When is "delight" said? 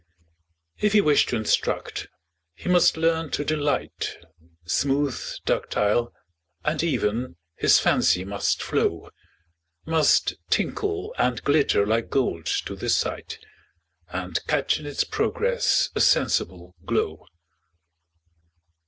3.45-4.17